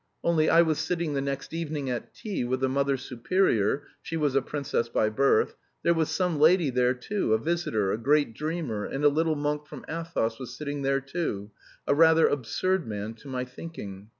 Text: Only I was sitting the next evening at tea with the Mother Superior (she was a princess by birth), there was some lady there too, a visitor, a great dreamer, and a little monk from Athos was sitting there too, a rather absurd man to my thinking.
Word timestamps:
Only 0.23 0.49
I 0.49 0.63
was 0.63 0.79
sitting 0.79 1.13
the 1.13 1.21
next 1.21 1.53
evening 1.53 1.87
at 1.91 2.11
tea 2.11 2.43
with 2.43 2.61
the 2.61 2.67
Mother 2.67 2.97
Superior 2.97 3.83
(she 4.01 4.17
was 4.17 4.33
a 4.33 4.41
princess 4.41 4.89
by 4.89 5.09
birth), 5.09 5.53
there 5.83 5.93
was 5.93 6.09
some 6.09 6.39
lady 6.39 6.71
there 6.71 6.95
too, 6.95 7.35
a 7.35 7.37
visitor, 7.37 7.91
a 7.91 7.99
great 7.99 8.33
dreamer, 8.33 8.83
and 8.85 9.03
a 9.05 9.09
little 9.09 9.35
monk 9.35 9.67
from 9.67 9.85
Athos 9.87 10.39
was 10.39 10.55
sitting 10.57 10.81
there 10.81 11.01
too, 11.01 11.51
a 11.85 11.93
rather 11.93 12.27
absurd 12.27 12.87
man 12.87 13.13
to 13.13 13.27
my 13.27 13.45
thinking. 13.45 14.09